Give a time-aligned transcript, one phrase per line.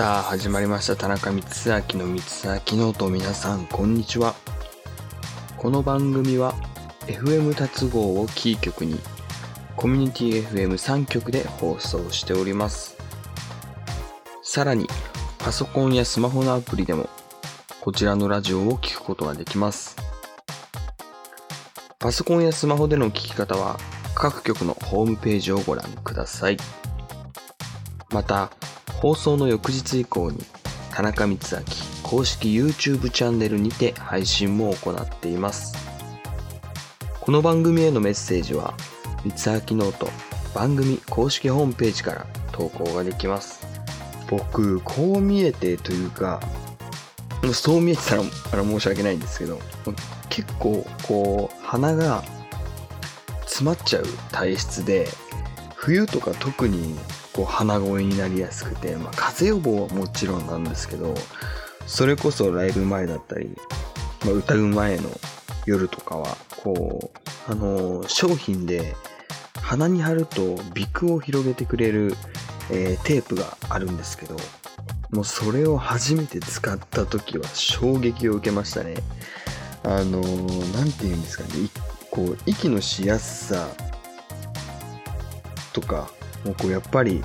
[0.00, 0.96] さあ始まりました。
[0.96, 1.42] 田中光秋
[1.98, 4.34] の光明ノート皆さんこんにちは。
[5.58, 6.54] この番組は
[7.02, 8.98] FM 達合をキー局に
[9.76, 12.96] コミュニティ FM3 局で放送しております。
[14.42, 14.86] さらに
[15.38, 17.06] パソコンやスマホのアプリでも
[17.82, 19.96] こちらのラジオを聴くことができます。
[21.98, 23.78] パソコンやスマホでの聞き方は
[24.14, 26.56] 各局のホームページをご覧ください。
[28.08, 28.50] また
[29.00, 30.38] 放送の翌日以降に
[30.92, 31.64] 田中光明
[32.02, 35.74] 公式 YouTube チャンネルにて配信も行っています。
[37.18, 38.74] この番組へのメッセージは
[39.24, 40.08] 光明ノート
[40.54, 43.66] 番組公式ホームページから投稿ができます。
[44.28, 46.38] 僕こう見えてというか
[47.54, 48.22] そう見えてたら
[48.52, 49.58] あら申し訳ないんですけど
[50.28, 52.22] 結構こう鼻が
[53.46, 55.08] 詰まっちゃう体質で
[55.80, 56.94] 冬とか特に
[57.32, 61.14] こう鼻声になりやすくて、まあ、風邪予防はもちろんなんですけど
[61.86, 63.56] それこそライブ前だったり、
[64.26, 65.10] まあ、歌う前の
[65.64, 68.94] 夜とかはこうあのー、商品で
[69.62, 72.14] 鼻に貼ると鼻腔を広げてくれる、
[72.70, 74.36] えー、テープがあるんですけど
[75.10, 78.94] もうそれを初めて使った時は衝撃を受けましたね。
[79.82, 81.50] あの何、て言うんですかね。
[82.10, 83.66] こう息のしやすさ
[85.72, 86.10] とか
[86.44, 87.22] もうこうやっぱり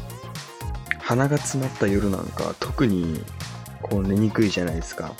[0.99, 3.23] 鼻が詰まった夜なんか特に
[3.81, 5.13] こう寝にくいじゃないですか、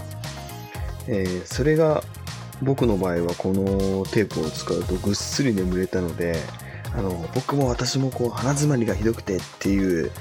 [1.07, 2.03] えー、それが
[2.61, 6.35] 僕の場合はこのテープを使うとぐっすり眠れたので
[6.93, 10.11] あの僕も私もこう鼻詰まりがひどくてっていう、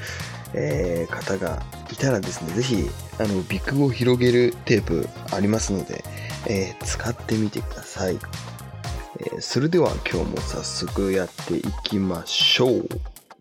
[0.52, 6.04] えー、方がいたらですね是非鼻腔を広げるテープありますので、
[6.48, 8.18] えー、使ってみてください、
[9.20, 12.88] えー、それでは今日も早速やっていきましょう。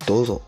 [0.05, 0.41] どうぞ。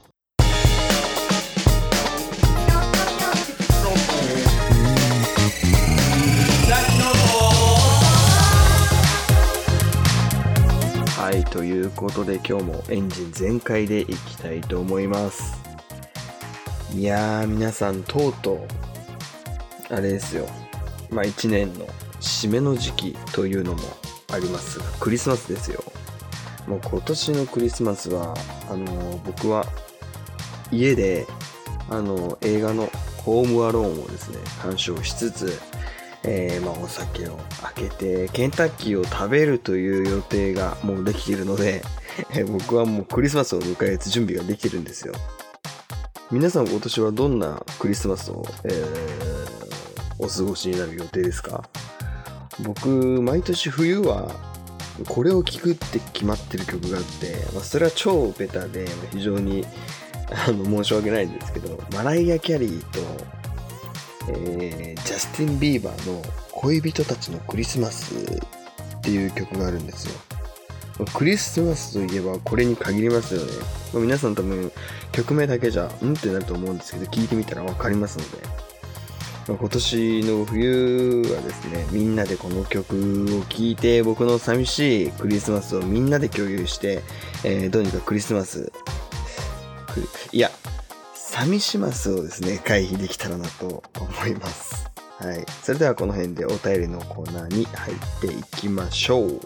[11.18, 15.60] はいということで今日もエンジン全開でいきたいと思います。
[16.94, 20.48] いやー皆さんとうとうあれですよ。
[21.10, 21.88] まあ1年の
[22.20, 24.80] 締めの時期というのもあります。
[24.80, 25.84] がクリスマスですよ。
[26.68, 28.34] もう今年のクリスマスは、
[28.70, 29.66] あの僕は
[30.72, 31.28] 家で、
[31.90, 35.60] あの映画のホームアローンをですね、鑑賞しつつ、
[36.24, 37.40] えー、まあ、お酒を
[37.76, 41.84] 開けて、ケンタッキーを食べるという予定がもうできているので、
[42.34, 45.14] え、僕はもうクリスマスを迎えて準備ができてるんですよ。
[46.32, 51.70] 皆さん今年はどんなクリスマスを、えー、お過ごしになる予定ですか？
[52.62, 54.32] 僕、毎年冬は
[55.08, 59.66] これを聴くって決まってる曲があって、まあ、それは超ベタで非常に
[60.48, 63.00] あの申し訳ないんですけどマライア・キャリーと、
[64.30, 66.22] えー、ジャスティン・ビーバーの
[66.52, 68.16] 「恋人たちのクリスマス」
[68.98, 70.14] っていう曲があるんですよ。
[71.14, 73.52] クリスマスといえばこれに限りますよね、
[73.94, 74.72] ま、皆さん多分
[75.12, 78.65] 曲名だけじゃんってなると思うんですけど聞いてみたら分かりますので。
[79.48, 87.04] 今年の冬はですね、みんなでこの曲を聴いて、僕の寂しいクリスマスをみんなで共有して、
[87.44, 88.72] えー、どうにかクリスマス、
[90.32, 90.50] いや、
[91.14, 94.90] 寂しますをですね、回避できたらなと思います。
[95.20, 95.46] はい。
[95.62, 99.42] それではこの辺でお便りのコーナーに入っていきましょう。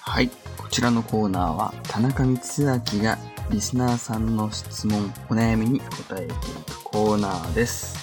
[0.00, 0.28] はい。
[0.58, 3.18] こちらのコーナーは、田中光明が
[3.50, 7.96] リスナーさんの質問、お悩みに答えていくコーナーです。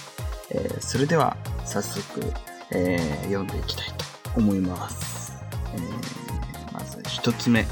[0.50, 2.20] えー、それでは早速、
[2.70, 5.34] えー、読んでいきたいと思います。
[5.74, 7.66] えー、まず一つ目。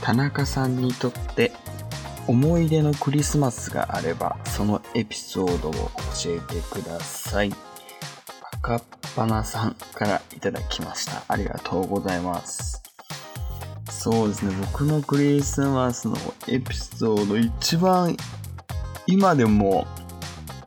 [0.00, 1.52] 田中さんにとって
[2.26, 7.52] 思い出のクリスマスがあれば、そのエピソードを教えてください。
[8.52, 8.82] 赤っ
[9.14, 11.22] 鼻さんからいただきました。
[11.28, 12.82] ありがとうございます。
[14.04, 16.16] そうですね、僕のクリスマスの
[16.46, 18.14] エピソード、一番
[19.06, 19.86] 今でも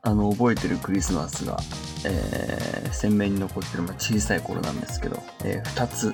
[0.02, 1.56] あの覚えてるクリスマスが、
[2.04, 6.14] えー、鮮明に残ってる、まあ、小さい頃なんですけど、えー、2つ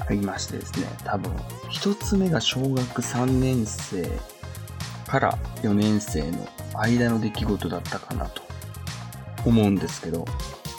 [0.00, 1.30] ありましてですね、多分
[1.70, 4.10] 1つ目が小学3年生
[5.06, 8.42] から4年生の間の出来事だったかなと
[9.46, 10.24] 思うんですけど、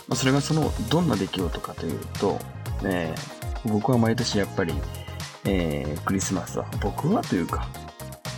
[0.09, 2.37] まあ、それがそのどんな出来事かというと、
[2.83, 3.15] ね、
[3.63, 4.73] 僕は毎年やっぱり
[5.45, 7.67] えー、クリスマスは、僕はというか、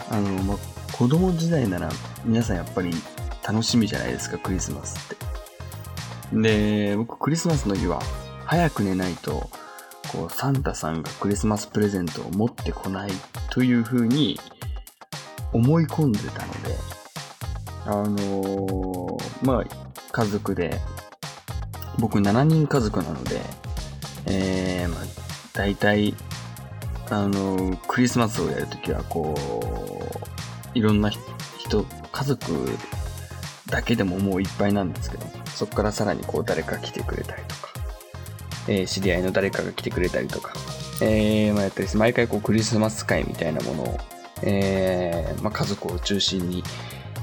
[0.09, 0.57] あの、ま
[0.91, 1.89] 子供時代なら
[2.23, 2.91] 皆さんやっぱり
[3.45, 5.17] 楽しみじゃないですか、クリスマスっ
[6.31, 6.41] て。
[6.41, 8.01] で、僕クリスマスの日は
[8.45, 9.49] 早く寝ないと、
[10.11, 13.11] こう、サンタさんがクリスマスプレゼントを持ってこない
[13.49, 14.39] というふうに、
[15.55, 16.75] 思い込んでたので、
[17.85, 19.65] あのーまあ、
[20.11, 20.79] 家族で、
[21.97, 23.39] 僕7人家族なので、
[24.25, 25.03] えー、まあ、
[25.53, 26.13] 大体、
[27.09, 29.35] あのクリスマスをやるときは、こ
[30.73, 32.69] う、いろんな人、家族
[33.67, 37.73] だけでももういっぱいなんですけど、そこからさらにこう誰か来てくれたりとか、
[38.67, 40.53] えー知り合いの誰かが来てくれたりとか、
[41.01, 43.97] えーまあ、やったりして、毎回こうクリスマス会みたいなものを、
[44.43, 46.63] えーまあ、家族を中心に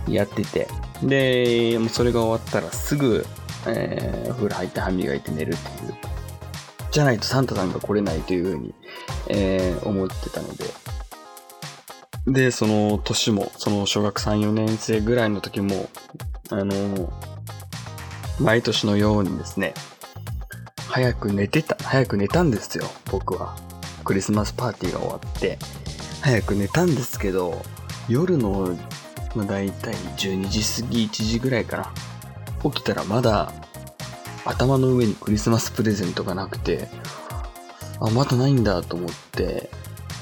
[0.09, 0.69] やってて、
[1.03, 3.27] で、もうそれが終わったらすぐ、
[3.67, 5.95] えー、お風呂入って歯磨いて寝るっていう。
[6.93, 8.75] じゃないとサンタさんが来れないというふうに、
[9.29, 10.65] えー思ってたので。
[12.27, 15.89] で、その年も、その小学3、4年生ぐらいの時も、
[16.51, 17.11] あの
[18.39, 19.75] 毎年のようにですね、
[20.89, 23.57] 早く寝てた、早く寝たんですよ、僕は。
[24.05, 25.59] クリスマスパーティーが終わって、
[26.21, 27.63] 早く寝たんですけど、
[28.09, 28.77] 夜の、
[29.35, 32.71] まあ、大体12時過ぎ、1時ぐらいかな。
[32.71, 33.53] 起きたらまだ、
[34.45, 36.89] 頭の上にクリスマスプレゼントがなくて、
[38.01, 39.71] あ、まだないんだと思って、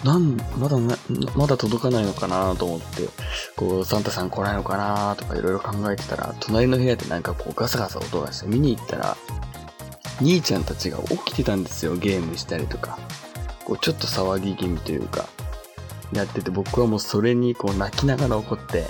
[0.05, 0.97] なん、まだな、
[1.37, 3.09] まだ届かないのかなと思って、
[3.57, 9.17] こう、サンタさん来ないのかなとかいろいろ考えてたら、隣の部屋でなんかこうガサガサ音がして見に行ったら、
[10.21, 12.99] 兄ちゃんたちが起きてたんですよ、ゲームしたりとか。
[13.65, 15.27] こう、ちょっと騒ぎ気味というか、
[16.13, 18.87] やってて、僕はもうそれにこう泣きながら怒って、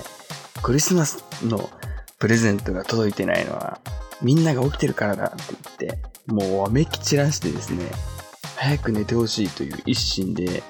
[0.62, 1.70] クリスマスの
[2.18, 3.80] プレゼントが届いてないのは、
[4.22, 7.84] みんなが起きてるからだって言って、もうわめき散らしてですね、
[8.56, 10.62] 早く寝てほしいという一心で、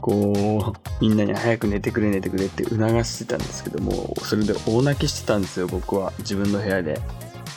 [0.00, 6.12] こう、みんなに早く寝てくれ寝てくれって促してたんですけども、それで大泣きしてたんですよ、僕は。
[6.18, 7.00] 自分の部屋で。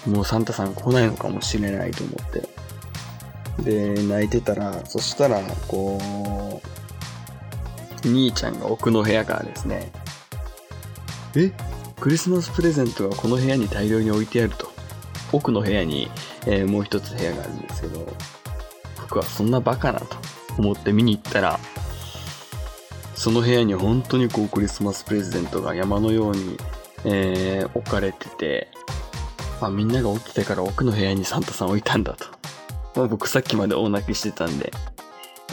[0.08, 3.94] もうサンタさん来ないのかもしれないと思って。
[3.96, 6.62] で、泣いてたら、そしたら、こ
[8.04, 9.92] う、兄ちゃんが奥の部屋からですね、
[11.36, 11.52] え？
[12.00, 14.69] クリスマスプレゼントがこの部屋に大量に置いてあると？
[15.32, 16.10] 奥の部屋に、
[16.46, 18.06] えーもう一つ部屋があるんですけど、
[19.02, 20.18] 僕はそんなバカなと
[20.58, 21.60] 思って見に行ったら、
[23.16, 26.58] その部屋に本当にこうクリスマスプレゼントが山のように、
[27.06, 28.68] えー置かれてて、
[29.62, 32.26] まあみんなが起きてから奥の部屋にサンタさん置いたんだと。
[32.96, 34.72] まあ僕さっきまで大泣きしてたんで、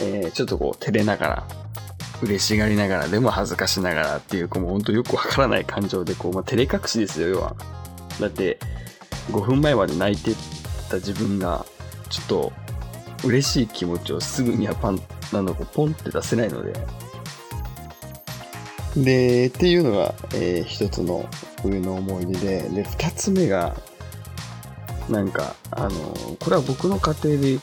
[0.01, 1.47] えーちょっとこう照れながら、
[2.23, 7.55] 嬉しがりながら、でも恥ずかしながらっていう、こうも本当よくわからない感情で、こう、まあ、照れ隠しですよ、要は。
[8.19, 8.57] だって、
[9.27, 10.31] 5分前まで泣いて
[10.89, 11.65] た自分が、
[12.09, 12.53] ちょっと、
[13.23, 14.99] 嬉しい気持ちをすぐにはパン、
[15.33, 16.73] なんだこう、ポンって出せないので。
[18.95, 21.25] で、っていうのが、えー一つの
[21.61, 23.75] 冬の思い出で、で、二つ目が、
[25.09, 25.89] なんか、あの、
[26.39, 27.59] これは僕の家庭で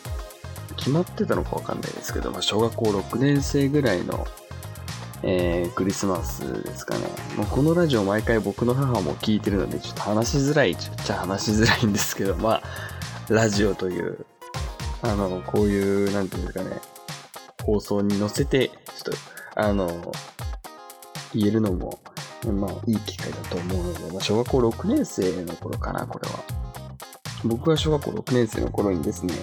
[0.76, 4.26] 決まってたのかわかんないですけど、まあ、小学校6年生ぐらいの、
[5.26, 7.06] えークリスマスですかね。
[7.36, 12.62] まあ、このラジオ毎回僕の母も聞いてるので、ちょっと話しづらいちっちゃ話しづらいんですけど、まあ、
[13.32, 14.26] ラジオという、
[15.00, 16.78] あの、こういう、なんていうんですかね、
[17.64, 19.02] 放送に乗せて、ちょっ
[19.54, 20.12] と、あの、
[21.34, 21.98] 言えるのも、
[22.46, 26.44] まあ、いい機会だと思うので、まあ、小学校6年生の頃かな、これは。
[27.44, 29.34] 僕が小学校6年生の頃にですね、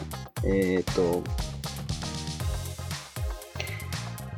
[0.43, 1.23] えっ、と、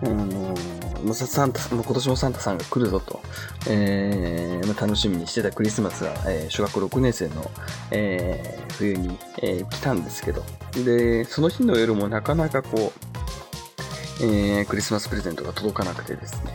[0.06, 0.56] あの
[1.04, 3.22] もうさサンタ、もう今年もサンタさんが来るぞと、
[3.70, 7.52] えー楽しみにしてたクリスマスが、えー小学6年生の、
[7.92, 10.44] えー冬に、えー来たんですけど、
[10.84, 12.94] で、その日の夜もなかなかこ
[14.22, 16.52] う、えークリスマスプレゼントが届かなくてですね、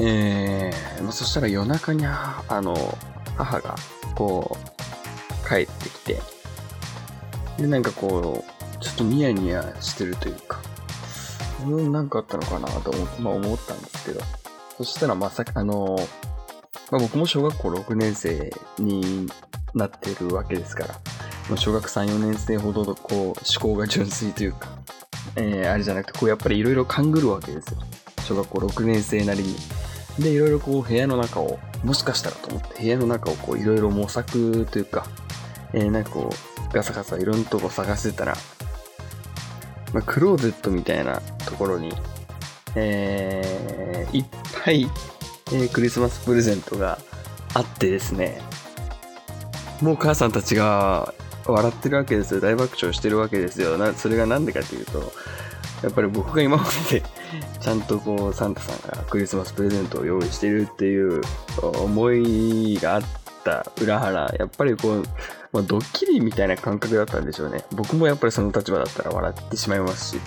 [0.00, 2.74] えーま、そしたら夜中にあの
[3.36, 3.74] 母が
[4.14, 4.56] こ
[5.44, 6.40] う帰ってきて。
[7.58, 8.42] でなんかこ
[8.78, 10.60] うちょっとニヤニヤしてるというか。
[11.66, 14.20] うんなんかあったのかなと思って,、まあ、思ったんですけど。
[14.78, 15.98] そしたらまさかあの、
[16.90, 19.28] まあ、僕も小学校6年生に
[19.74, 20.94] なってるわけですから。
[21.48, 24.68] まあ小学3、4年生ほどのこう思考が純粋というか、
[25.36, 27.78] えーあれじゃなくてこうやっぱりいろいろ勘ぐるわけですよ。
[28.22, 29.56] 小学校6年生なりに。
[30.18, 35.06] で、いろいろこう部屋の中を、もしかしたらと思って部屋の中をこういろいろ模索というか、
[35.72, 38.36] えー、なんかこう、ガサガサいろんなとこ探してたら、
[39.92, 41.92] まあ、クローゼットみたいなところに、
[42.76, 44.24] えー、いっ
[44.64, 44.82] ぱい、
[45.52, 46.98] えークリスマスプレゼントが
[47.54, 48.40] あってですね、
[49.82, 51.12] もう母さんたちが
[51.46, 52.40] 笑ってるわけですよ。
[52.40, 53.78] 大爆笑してるわけですよ。
[53.78, 55.12] なそれがなんでかっていうと、
[55.82, 57.02] やっぱり僕が今まで
[57.60, 61.22] ちゃんとこうサンタさんがクリスマスプレゼントを用意してるっていう
[61.62, 63.02] 思いがあっ
[63.44, 65.02] た裏腹やっぱりこう、
[65.52, 67.64] まあ、ドッキリみたいな感覚だったんでしょうね。
[67.72, 70.20] 僕もやっぱりその立場だったら笑ってしまいますし。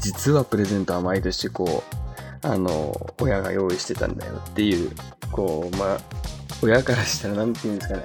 [0.00, 2.04] 実はプレゼントは毎年こう
[2.44, 4.90] あの、親が用意してたんだよっていう、
[5.32, 5.98] こう、まあ、
[6.62, 8.04] 親からしたらなんて言うんですかね、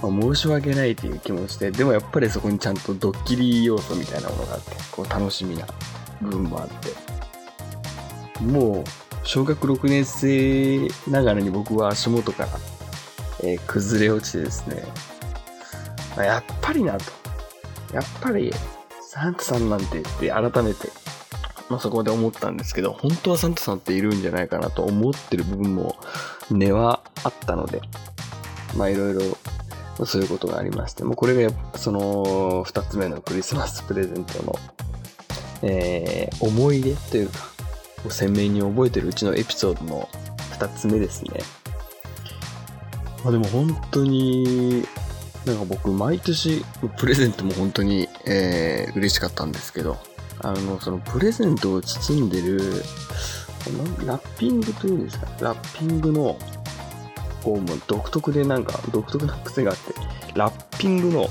[0.00, 5.66] まあ、申し訳ないという気持ちで、でもやっぱりそこにちゃんとドッキリ要素みたいなものがあって、こう楽しみな
[6.20, 8.84] 部分もあって、もう、
[9.24, 12.48] 小学6年生ながらに僕は足元から、
[13.42, 14.84] えー、崩れ落ちてですね、
[16.24, 17.04] やっぱりなと。
[17.92, 18.52] やっぱり、
[19.02, 20.88] サンタさんなんてって改めて、
[21.68, 25.96] まあ、そこで思ったんですけど、本当はサンタさんっているんじゃないかなと思ってる部分も
[26.50, 27.80] 根はあったので、
[28.76, 29.20] まあいろいろ
[30.06, 34.54] そういうことがありまして、もうこれがその二つ目のクリスマスプレゼントの、
[35.62, 37.38] えー、思い出というか、
[38.10, 40.08] 鮮明に覚えてるうちのエピソードの
[40.52, 41.40] 二つ目ですね。
[43.24, 44.84] まあでも本当に、
[45.48, 46.62] なんか僕毎年
[46.98, 49.96] プレゼントも本当に、えー、嬉しかったんですけど、
[50.40, 52.58] あの、そのプレゼントを包んでる、
[54.04, 56.38] ラッピングというんですか、ラッピングの、
[57.42, 59.94] こう、もう独特でなんか、独特な癖があって、
[60.34, 61.28] ラッピングの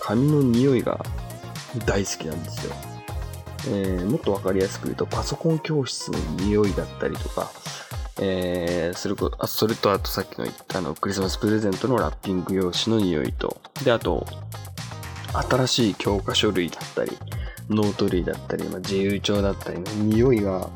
[0.00, 1.04] 紙の匂いが
[1.84, 2.74] 大好きなんですよ。
[3.68, 7.50] えー、もっとわかりやすく言うと、パソコン教室の匂いだったりとか、
[8.20, 14.26] えー、すること、あ、それとあとさっきの言ったあの、クリスマスプレゼントのラッピング用紙の匂いと、で、あと、
[15.50, 17.12] 新しい教科書類だったり、
[17.68, 20.70] ノート類だったり、まあ、自由帳だったりの匂いが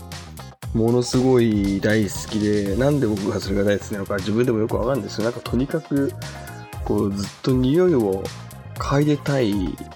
[0.74, 6.12] ものすごい大好きで、なんで僕がそれが大好きなのか自分でもよくわかるんですけど、なんかとにかく、
[6.84, 8.22] こうずっと匂いを
[8.74, 9.54] 嗅いでたい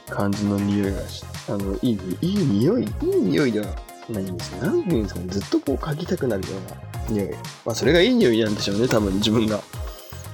[0.08, 3.66] 感じの匂いがし、あの、いい、いい匂い、いい匂いでは
[4.08, 4.62] ないんですよ。
[4.62, 7.30] なんて言うんですかね、ずっとこう嗅ぎたくなるような匂い。
[7.64, 9.60] まあそれがいい匂いなんでしょうね、多分自分が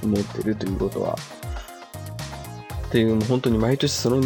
[0.02, 1.18] 思ってるということは。
[2.88, 4.22] っていう、もう本当に毎年その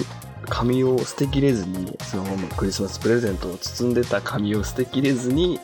[0.49, 2.25] 紙を捨てきれずに、その
[2.57, 5.61] クリスマスプレゼントを包んでた紙を捨てきれずに、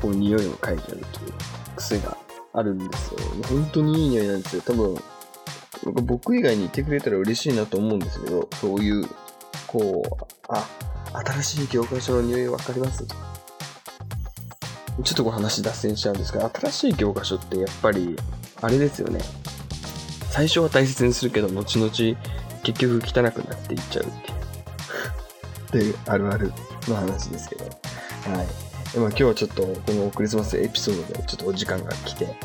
[0.00, 1.32] こう匂いを嗅いじゃうという
[1.76, 2.16] 癖が
[2.52, 3.20] あるんですよ。
[3.48, 4.62] 本当にいい匂いなんですよ。
[4.62, 4.96] 多分、
[6.04, 9.08] 僕以外にいてくれたら嬉しいなと思うんですけど、そういう、
[9.66, 10.66] こう、あ、
[11.12, 13.33] 新しい教科書の匂いわかりますとか
[15.02, 18.16] ちょっとこう話脱線しちゃうんですが、新しい教科書ってやっぱり、
[18.62, 19.20] あれですよね。
[20.30, 21.90] 最初は大切にするけど、後々
[22.62, 26.52] 結局汚くなっていっちゃうっていう、っていうあるある
[26.88, 27.64] の話ですけど。
[27.64, 28.46] はい。
[28.96, 32.36] まあ、今日はちょっとこのクリスマスエピソードでちょっとお時間が来て、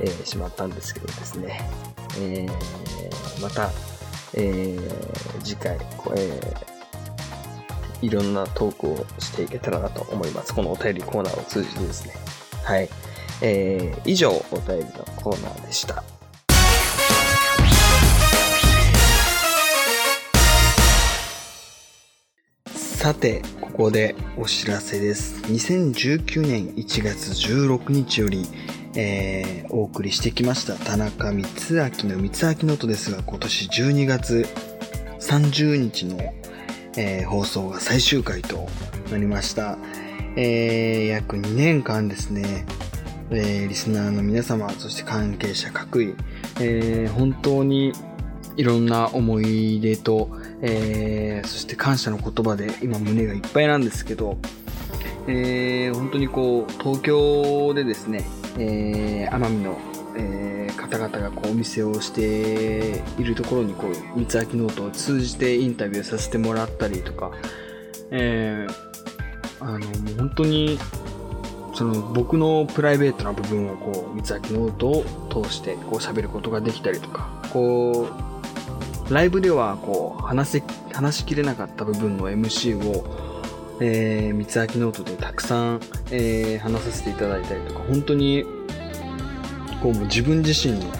[0.00, 1.68] えー、しまったんですけどですね。
[2.18, 3.70] えー、また、
[4.32, 5.76] えー、次回、
[6.16, 6.77] えー、
[8.02, 10.54] いろんなトークをしていけたらなと思います。
[10.54, 12.14] このお便りコーナーを通じてですね。
[12.64, 12.88] はい。
[13.40, 16.02] えー、以上、お便りのコーナーでした。
[22.74, 25.40] さて、ここでお知らせです。
[25.44, 28.44] 2019年1月16日より、
[28.96, 34.46] えー、お送りしてきました田中光明の光明ノートですが、今年12月
[35.20, 36.18] 30日の、
[36.96, 38.68] えー、放送が最終回と
[39.10, 39.78] なりました。
[40.36, 42.64] えー、約2年間ですね、
[43.30, 46.14] えー、リスナーの皆様、そして関係者各位、
[46.60, 47.92] えー、本当に
[48.56, 50.30] いろんな思い出と、
[50.62, 54.38] えー、そして感謝の言葉で今胸がいっぱいなんですけど、
[55.28, 58.24] えー、本当にこう、東京でですね、
[58.58, 59.78] えー、奄美の、
[60.16, 67.32] えー、方々がこうお店をしているところにこう、光秋ノートを通じてインタビューさせてもらったりとか、
[68.10, 70.78] えー、あの、もう本当に、
[71.74, 78.08] その僕のプライベートな部分をこう、光秋ノートを通してこう喋ることができたりとか、こ
[79.10, 83.04] う、ライブではこう話せ話しきれなかった部分の MC を、
[83.80, 85.80] えー、三つ秋ノートでたくさん、
[86.10, 87.80] えー、話させていただいたりとか。
[87.80, 88.44] 本当に
[89.82, 90.90] こうも自分自身の、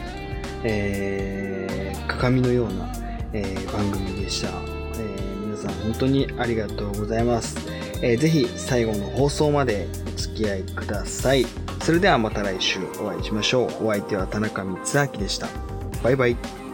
[0.64, 2.88] えー、鏡のような、
[3.32, 7.56] えー、番組でした、えー、皆さん本当にありがとうございます、
[8.02, 11.46] えー、ぜひ最後の放送までお付き合いください。
[11.82, 13.86] それではまた来週お会いしましょう。
[13.86, 15.48] お相手は田中光明でした。
[16.02, 16.67] バイバイ。